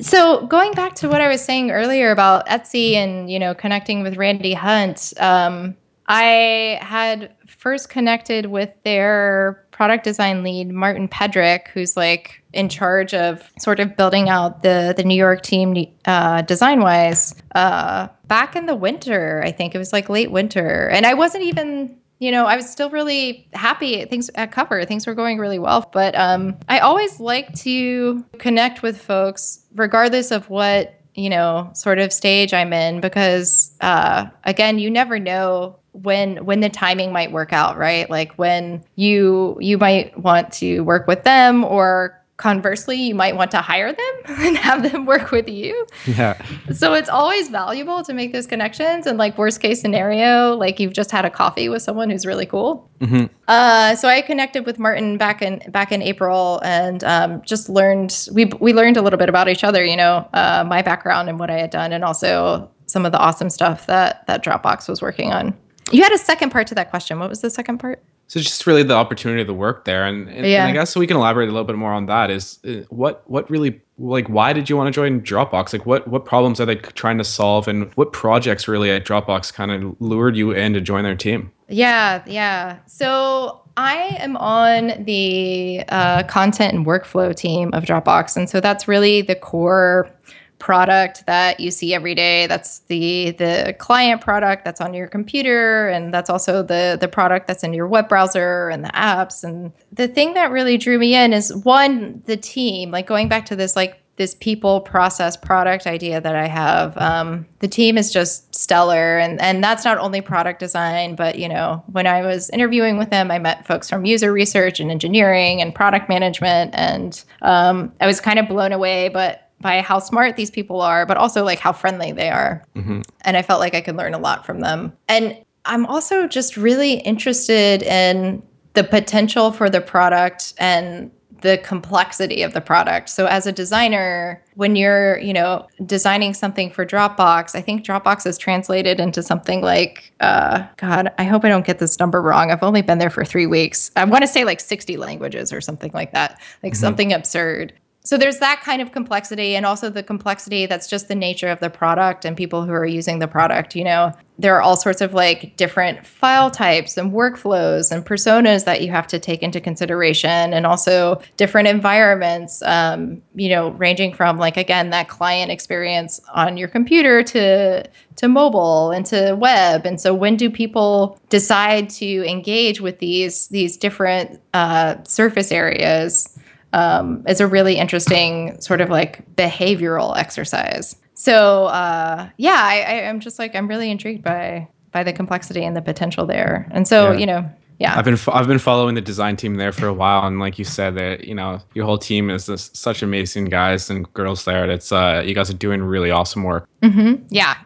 [0.00, 4.02] So going back to what i was saying earlier about etsy and you know connecting
[4.02, 5.76] with randy hunt um,
[6.08, 13.12] I had first connected with their product design lead, Martin Pedrick, who's like in charge
[13.12, 17.34] of sort of building out the the New York team uh, design wise.
[17.54, 21.44] Uh, back in the winter, I think it was like late winter, and I wasn't
[21.44, 21.96] even.
[22.20, 24.84] You know, I was still really happy things at cover.
[24.84, 25.88] Things were going really well.
[25.92, 31.98] But um, I always like to connect with folks, regardless of what you know sort
[31.98, 37.32] of stage i'm in because uh, again you never know when when the timing might
[37.32, 38.08] work out right?
[38.08, 43.50] Like when you you might want to work with them or conversely you might want
[43.50, 45.86] to hire them and have them work with you.
[46.06, 46.40] Yeah.
[46.72, 50.92] So it's always valuable to make those connections and like worst case scenario like you've
[50.92, 52.88] just had a coffee with someone who's really cool.
[53.00, 53.26] Mm-hmm.
[53.46, 58.26] uh, so i connected with martin back in back in april and um, just learned
[58.32, 61.38] we we learned a little bit about each other you know uh, my background and
[61.38, 65.00] what i had done and also some of the awesome stuff that that dropbox was
[65.00, 65.56] working on
[65.92, 67.18] you had a second part to that question.
[67.18, 68.02] What was the second part?
[68.28, 70.66] So just really the opportunity to work there, and, and, yeah.
[70.66, 72.30] and I guess we can elaborate a little bit more on that.
[72.30, 75.72] Is uh, what what really like why did you want to join Dropbox?
[75.72, 79.52] Like what what problems are they trying to solve, and what projects really at Dropbox
[79.52, 81.50] kind of lured you in to join their team?
[81.68, 82.78] Yeah, yeah.
[82.86, 88.86] So I am on the uh, content and workflow team of Dropbox, and so that's
[88.86, 90.10] really the core
[90.58, 95.88] product that you see every day that's the the client product that's on your computer
[95.88, 99.72] and that's also the the product that's in your web browser and the apps and
[99.92, 103.54] the thing that really drew me in is one the team like going back to
[103.54, 106.98] this like this people process product idea that I have.
[106.98, 111.48] Um, the team is just stellar, and and that's not only product design, but you
[111.48, 115.62] know, when I was interviewing with them, I met folks from user research and engineering
[115.62, 119.08] and product management, and um, I was kind of blown away.
[119.08, 122.64] But by how smart these people are, but also like how friendly they are.
[122.76, 123.02] Mm-hmm.
[123.22, 124.92] And I felt like I could learn a lot from them.
[125.08, 128.42] And I'm also just really interested in
[128.74, 133.08] the potential for the product and the complexity of the product.
[133.08, 138.26] So as a designer, when you're, you know, designing something for Dropbox, I think Dropbox
[138.26, 142.50] is translated into something like uh god, I hope I don't get this number wrong.
[142.50, 143.90] I've only been there for 3 weeks.
[143.94, 146.40] I want to say like 60 languages or something like that.
[146.62, 146.80] Like mm-hmm.
[146.80, 147.72] something absurd
[148.08, 151.60] so there's that kind of complexity and also the complexity that's just the nature of
[151.60, 155.00] the product and people who are using the product you know there are all sorts
[155.00, 159.60] of like different file types and workflows and personas that you have to take into
[159.60, 162.62] consideration, and also different environments.
[162.62, 168.28] Um, you know, ranging from like again that client experience on your computer to to
[168.28, 169.84] mobile and to web.
[169.84, 176.37] And so, when do people decide to engage with these these different uh, surface areas?
[176.74, 182.94] Um, is a really interesting sort of like behavioral exercise so uh, yeah, I, I,
[183.02, 186.68] am just like I'm really intrigued by by the complexity and the potential there.
[186.70, 187.18] And so yeah.
[187.18, 187.50] you know,
[187.80, 190.60] yeah, I've been I've been following the design team there for a while, and like
[190.60, 194.44] you said, that you know your whole team is this, such amazing guys and girls
[194.44, 194.70] there.
[194.70, 196.68] It's uh, you guys are doing really awesome work.
[196.84, 197.24] Mm-hmm.
[197.30, 197.56] Yeah.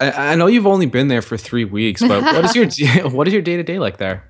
[0.00, 3.28] I, I know you've only been there for three weeks, but what is your what
[3.28, 4.28] is your day to day like there?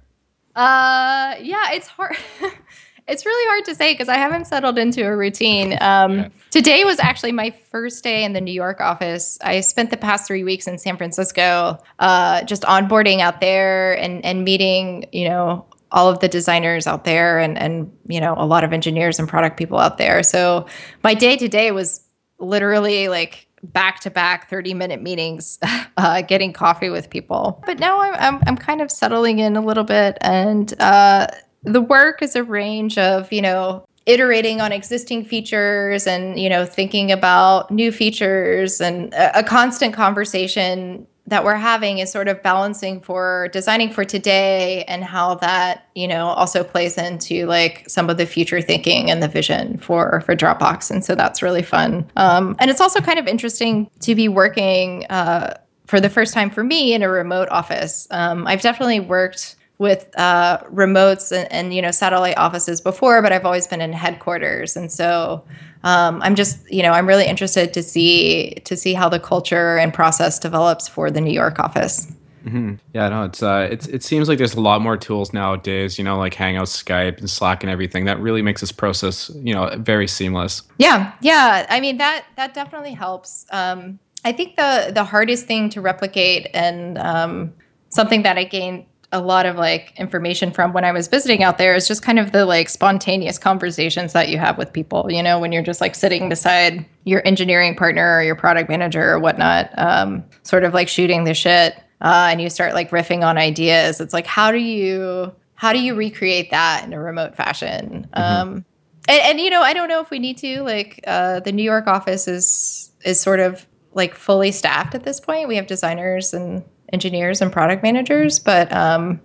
[0.55, 2.19] Uh, yeah, it's hard.
[3.11, 5.79] It's really hard to say because I haven't settled into a routine.
[5.91, 6.29] Um, yeah.
[6.51, 9.39] Today was actually my first day in the New York office.
[9.41, 14.25] I spent the past three weeks in San Francisco, uh, just onboarding out there and
[14.25, 18.47] and meeting, you know, all of the designers out there and and you know a
[18.47, 20.23] lot of engineers and product people out there.
[20.23, 20.67] So
[21.03, 22.05] my day to day was
[22.39, 25.59] literally like back to back 30 minute meetings,
[25.97, 27.63] uh, getting coffee with people.
[27.67, 30.17] But now I'm, I'm, I'm, kind of settling in a little bit.
[30.23, 31.27] And uh,
[31.63, 36.65] the work is a range of, you know, iterating on existing features and, you know,
[36.65, 38.81] thinking about new features.
[38.81, 44.05] And a, a constant conversation that we're having is sort of balancing for designing for
[44.05, 49.11] today and how that you know also plays into like some of the future thinking
[49.11, 50.91] and the vision for for dropbox.
[50.91, 52.11] And so that's really fun.
[52.17, 55.55] Um, and it's also kind of interesting to be working uh,
[55.87, 58.09] for the first time for me in a remote office.
[58.11, 63.33] Um, i've definitely worked with uh, remotes and, and, you know satellite offices before, but
[63.33, 65.43] I've always been in headquarters, and so
[65.85, 69.79] um, I'm just you know I'm really interested to see to see how the culture
[69.79, 72.13] and process develops for the New York office.
[72.45, 72.75] Mm-hmm.
[72.93, 75.97] Yeah, no, it's uh, it's it seems like there's a lot more tools nowadays.
[75.97, 79.55] You know, like Hangouts, Skype, and Slack, and everything that really makes this process you
[79.55, 80.63] know very seamless.
[80.77, 81.67] Yeah, yeah.
[81.71, 83.47] I mean that that definitely helps.
[83.51, 87.55] Um, I think the the hardest thing to replicate and um,
[87.89, 91.59] something that I gained a lot of like information from when I was visiting out
[91.59, 95.23] there is just kind of the like spontaneous conversations that you have with people, you
[95.23, 99.19] know, when you're just like sitting beside your engineering partner or your product manager or
[99.19, 101.75] whatnot, um, sort of like shooting the shit.
[102.01, 104.01] Uh, and you start like riffing on ideas.
[104.01, 108.09] It's like, how do you, how do you recreate that in a remote fashion?
[108.17, 108.23] Mm-hmm.
[108.23, 108.65] Um,
[109.09, 111.63] and, and, you know, I don't know if we need to, like, uh, the New
[111.65, 115.49] York office is, is sort of like fully staffed at this point.
[115.49, 118.39] We have designers and engineers and product managers.
[118.39, 119.21] But um,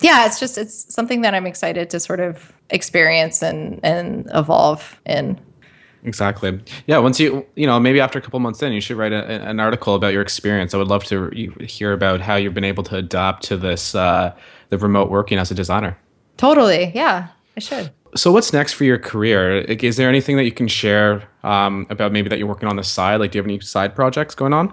[0.00, 5.00] yeah, it's just it's something that I'm excited to sort of experience and and evolve
[5.06, 5.38] in.
[6.04, 6.60] Exactly.
[6.86, 6.98] Yeah.
[6.98, 9.58] Once you, you know, maybe after a couple months in, you should write a, an
[9.58, 10.74] article about your experience.
[10.74, 14.34] I would love to hear about how you've been able to adapt to this, uh,
[14.68, 15.96] the remote working as a designer.
[16.36, 16.92] Totally.
[16.94, 17.90] Yeah, I should.
[18.14, 19.60] So, what's next for your career?
[19.62, 22.84] Is there anything that you can share um, about maybe that you're working on the
[22.84, 23.18] side?
[23.18, 24.72] Like, do you have any side projects going on?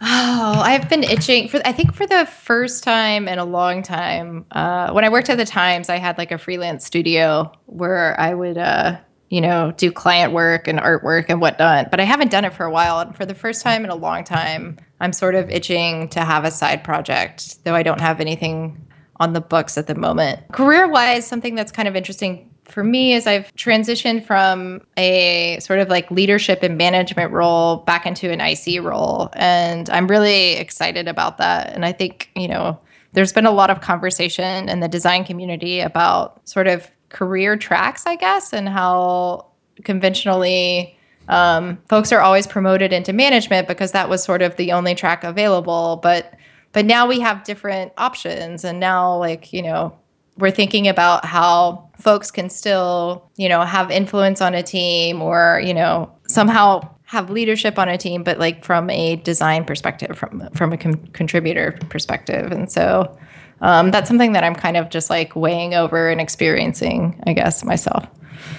[0.00, 4.44] Oh, I've been itching for I think for the first time in a long time.
[4.50, 8.34] Uh, when I worked at the Times, I had like a freelance studio where I
[8.34, 11.90] would uh, you know, do client work and artwork and whatnot.
[11.90, 13.00] But I haven't done it for a while.
[13.00, 16.44] And for the first time in a long time, I'm sort of itching to have
[16.44, 18.86] a side project, though I don't have anything
[19.18, 20.40] on the books at the moment.
[20.52, 25.78] Career wise, something that's kind of interesting for me is I've transitioned from a sort
[25.78, 29.30] of like leadership and management role back into an IC role.
[29.34, 31.72] And I'm really excited about that.
[31.72, 32.78] And I think, you know,
[33.12, 38.04] there's been a lot of conversation in the design community about sort of career tracks,
[38.06, 39.46] I guess, and how
[39.84, 40.98] conventionally
[41.28, 45.24] um, folks are always promoted into management because that was sort of the only track
[45.24, 45.98] available.
[46.02, 46.34] But
[46.72, 49.96] but now we have different options, and now like you know
[50.38, 55.60] we're thinking about how folks can still, you know, have influence on a team or,
[55.64, 60.48] you know, somehow have leadership on a team, but like from a design perspective, from
[60.54, 63.16] from a com- contributor perspective, and so
[63.60, 67.64] um, that's something that I'm kind of just like weighing over and experiencing, I guess,
[67.64, 68.04] myself.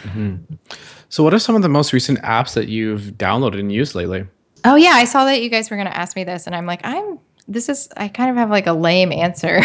[0.04, 0.56] Mm-hmm.
[1.10, 4.26] So, what are some of the most recent apps that you've downloaded and used lately?
[4.66, 6.66] Oh yeah, I saw that you guys were going to ask me this, and I'm
[6.66, 7.20] like, I'm.
[7.48, 7.88] This is.
[7.96, 9.62] I kind of have like a lame answer.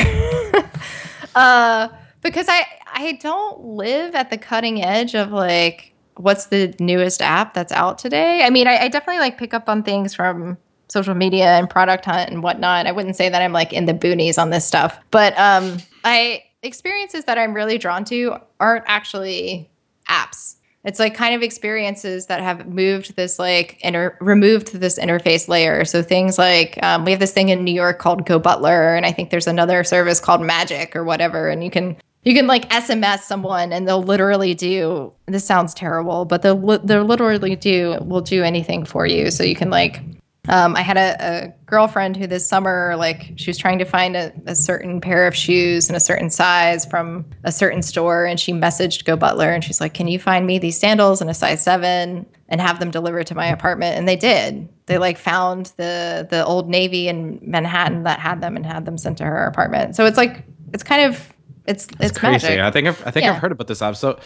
[1.34, 1.88] uh,
[2.22, 7.54] because I I don't live at the cutting edge of like what's the newest app
[7.54, 8.44] that's out today.
[8.44, 10.56] I mean, I, I definitely like pick up on things from
[10.88, 12.86] social media and product hunt and whatnot.
[12.86, 16.44] I wouldn't say that I'm like in the boonies on this stuff, but um, I
[16.62, 19.68] experiences that I'm really drawn to aren't actually
[20.08, 20.56] apps.
[20.84, 25.84] it's like kind of experiences that have moved this like inter removed this interface layer.
[25.84, 29.06] So things like um, we have this thing in New York called Go Butler, and
[29.06, 32.68] I think there's another service called Magic or whatever, and you can you can like
[32.70, 38.20] SMS someone and they'll literally do this sounds terrible, but they'll they'll literally do will
[38.20, 39.30] do anything for you.
[39.30, 40.00] So you can like
[40.48, 44.16] um, I had a, a, girlfriend who this summer, like, she was trying to find
[44.16, 48.40] a, a, certain pair of shoes in a certain size from a certain store, and
[48.40, 51.34] she messaged Go Butler, and she's like, "Can you find me these sandals in a
[51.34, 54.68] size seven and have them delivered to my apartment?" And they did.
[54.86, 58.98] They like found the the Old Navy in Manhattan that had them and had them
[58.98, 59.94] sent to her apartment.
[59.94, 61.32] So it's like it's kind of
[61.66, 62.46] it's That's it's crazy.
[62.48, 62.60] magic.
[62.60, 63.32] I think I've, I think Yeah.
[63.34, 63.96] I've heard about this app.
[63.96, 64.18] So,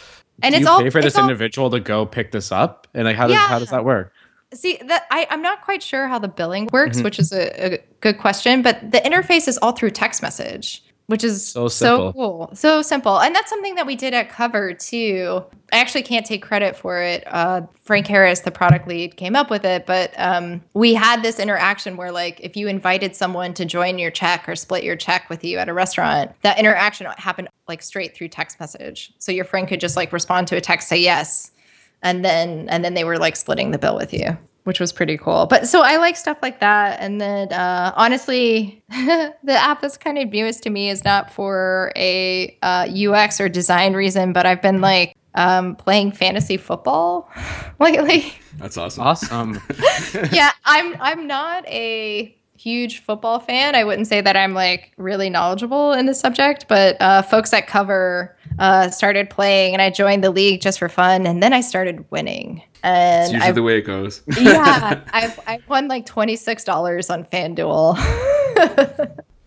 [0.42, 2.86] And do it's you all- pay for this all- individual to go pick this up,
[2.94, 4.12] and like how does how does that work?
[4.54, 7.04] See that I, I'm not quite sure how the billing works, Mhm.
[7.04, 8.62] which is a, a good question.
[8.62, 12.12] But the interface is all through text message, which is So simple.
[12.12, 15.44] cool, so simple, and that's something that we did at Cover too.
[15.72, 17.24] I actually can't take credit for it.
[17.26, 21.38] Uh, Frank Harris, the product lead, came up with it, but um, we had this
[21.40, 25.28] interaction where, like, if you invited someone to join your check or split your check
[25.28, 29.12] with you at a restaurant, that interaction happened like straight through text message.
[29.18, 31.50] So your friend could just like respond to a text, say yes,
[32.02, 34.36] and then and then they were like splitting the bill with you
[34.66, 38.82] which was pretty cool but so i like stuff like that and then uh, honestly
[38.90, 43.48] the app that's kind of newest to me is not for a uh, ux or
[43.48, 47.30] design reason but i've been like um, playing fantasy football
[47.78, 49.02] lately That's awesome.
[49.04, 49.60] Awesome.
[50.32, 53.74] yeah, I'm I'm not a huge football fan.
[53.74, 57.66] I wouldn't say that I'm like really knowledgeable in the subject, but uh, folks that
[57.66, 61.60] Cover uh, started playing, and I joined the league just for fun, and then I
[61.60, 62.62] started winning.
[62.76, 64.22] It's And usually I, the way it goes.
[64.40, 67.96] yeah, I've I've won like twenty six dollars on FanDuel.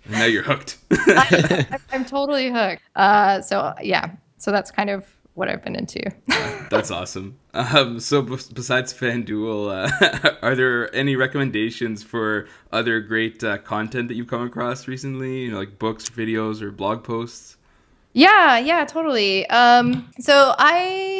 [0.06, 0.78] and now you're hooked.
[0.92, 2.82] I, I'm totally hooked.
[2.96, 5.06] Uh, so yeah, so that's kind of
[5.36, 6.02] what I've been into.
[6.70, 7.38] That's awesome.
[7.54, 14.10] Um, so b- besides FanDuel, uh, are there any recommendations for other great uh, content
[14.10, 15.44] that you've come across recently?
[15.44, 17.56] You know, like books, videos, or blog posts?
[18.14, 19.48] Yeah, yeah, totally.
[19.50, 21.19] Um, so I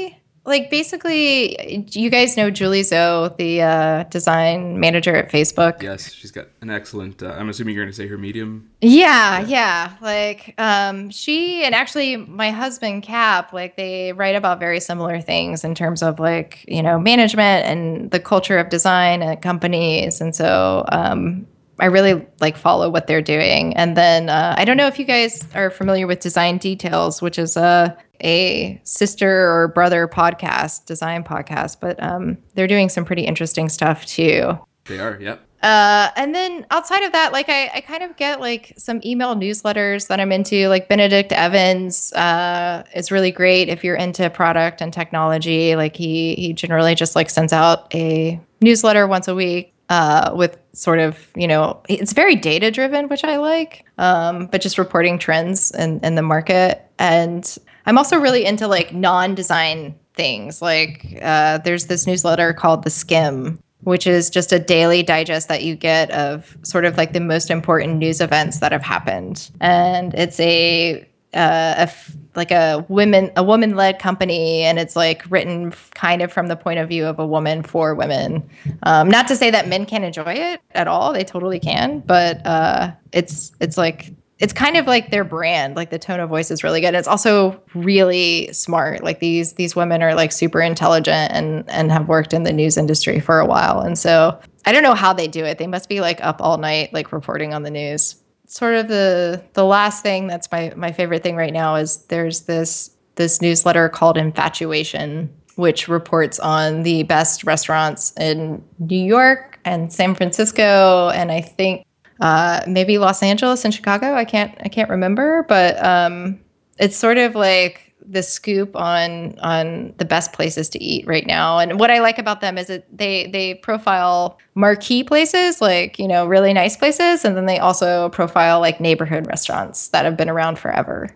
[0.50, 5.82] like basically, you guys know Julie Zhuo, the uh, design manager at Facebook.
[5.82, 7.24] Yes, she's got an excellent.
[7.24, 8.70] Uh, I'm assuming you're going to say her medium.
[8.82, 9.96] Yeah, yeah.
[10.02, 15.64] Like, um, she and actually my husband Cap, like they write about very similar things
[15.64, 20.20] in terms of like, you know, management and the culture of design at companies.
[20.20, 21.46] And so um
[21.80, 23.76] I really like follow what they're doing.
[23.76, 27.40] And then uh, I don't know if you guys are familiar with Design Details, which
[27.40, 33.24] is a a sister or brother podcast, design podcast, but um, they're doing some pretty
[33.24, 34.58] interesting stuff too.
[34.86, 35.18] They are.
[35.20, 35.42] Yep.
[35.62, 39.36] Uh, and then outside of that, like I, I kind of get like some email
[39.36, 40.70] newsletters that I'm into.
[40.70, 45.76] Like Benedict Evans uh, is really great if you're into product and technology.
[45.76, 50.58] Like he he generally just like sends out a newsletter once a week uh, with
[50.74, 53.86] sort of you know it's very data driven, which I like.
[53.98, 56.86] Um, but just reporting trends in in the market.
[57.00, 60.62] And I'm also really into like non-design things.
[60.62, 65.64] Like uh, there's this newsletter called The Skimm, which is just a daily digest that
[65.64, 69.50] you get of sort of like the most important news events that have happened.
[69.62, 74.96] And it's a uh, a f- like a women a woman led company and it's
[74.96, 78.50] like written kind of from the point of view of a woman for women.
[78.84, 82.44] Um, not to say that men can't enjoy it at all they totally can but
[82.48, 86.50] uh, it's it's like it's kind of like their brand like the tone of voice
[86.50, 86.96] is really good.
[86.96, 89.04] It's also really smart.
[89.04, 92.76] Like these these women are like super intelligent and and have worked in the news
[92.76, 95.60] industry for a while and so i don't know how they do it.
[95.60, 98.16] They must be like up all night like reporting on the news
[98.50, 102.42] sort of the the last thing that's my my favorite thing right now is there's
[102.42, 109.94] this this newsletter called infatuation which reports on the best restaurants in new york and
[109.94, 111.86] san francisco and i think
[112.20, 114.14] uh, maybe Los Angeles and Chicago.
[114.14, 116.40] I can't I can't remember, but um,
[116.78, 121.60] it's sort of like the scoop on on the best places to eat right now.
[121.60, 126.08] And what I like about them is that they they profile marquee places, like you
[126.08, 130.30] know really nice places, and then they also profile like neighborhood restaurants that have been
[130.30, 131.10] around forever.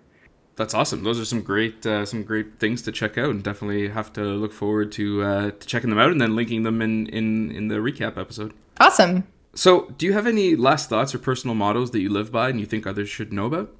[0.56, 1.04] That's awesome.
[1.04, 4.22] Those are some great, uh, some great things to check out, and definitely have to
[4.22, 7.68] look forward to uh, to checking them out and then linking them in in in
[7.70, 8.54] the recap episode.
[8.80, 9.28] Awesome.
[9.56, 12.60] So, do you have any last thoughts or personal mottos that you live by and
[12.60, 13.76] you think others should know about?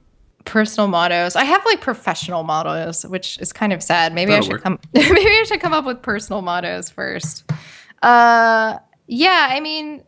[0.45, 1.35] Personal mottos.
[1.35, 4.13] I have like professional mottos, which is kind of sad.
[4.13, 4.63] Maybe That'll I should work.
[4.63, 7.49] come maybe I should come up with personal mottos first.
[8.01, 8.77] Uh
[9.07, 10.03] yeah, I mean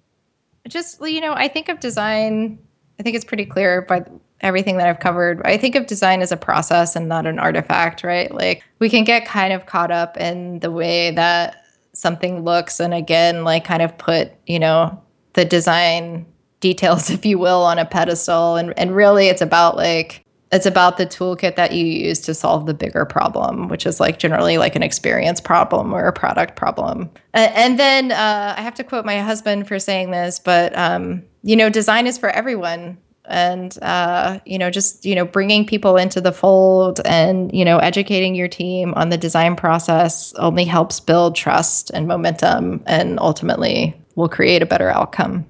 [0.67, 2.59] just you know, I think of design
[2.99, 4.03] I think it's pretty clear by
[4.41, 5.41] everything that I've covered.
[5.45, 8.33] I think of design as a process and not an artifact, right?
[8.33, 11.57] Like we can get kind of caught up in the way that
[11.93, 15.01] something looks and again like kind of put, you know,
[15.33, 16.25] the design
[16.59, 20.98] details if you will on a pedestal and and really it's about like it's about
[20.98, 24.76] the toolkit that you use to solve the bigger problem, which is like generally like
[24.76, 27.10] an experience problem or a product problem.
[27.34, 31.56] And, then uh, I have to quote my husband for saying this, but um, you
[31.56, 36.22] know, design is for everyone and uh, you know just you know bringing people into
[36.22, 41.36] the fold and you know educating your team on the design process only helps build
[41.36, 45.46] trust and momentum and ultimately will create a better outcome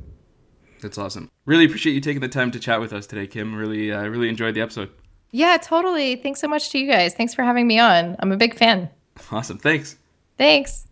[0.85, 1.29] that's awesome.
[1.45, 3.55] Really appreciate you taking the time to chat with us today kim.
[3.55, 4.91] Really uh, really enjoyed the episode.
[5.31, 6.15] Yeah totally.
[6.15, 7.13] Thanks so much to you guys.
[7.15, 8.15] Thanks for having me on.
[8.19, 8.89] I'm a big fan.
[9.31, 9.57] Awesome.
[9.57, 9.97] Thanks.
[10.37, 10.87] Thanks.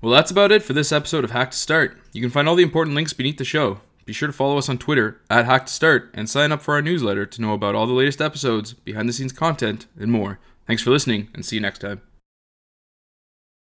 [0.00, 1.98] Well that's about it for this episode of hack to start.
[2.12, 3.80] You can find all the important links beneath the show.
[4.06, 6.74] Be sure to follow us on Twitter at Hack to Start and sign up for
[6.74, 10.38] our newsletter to know about all the latest episodes, behind the scenes content, and more.
[10.66, 12.02] Thanks for listening, and see you next time.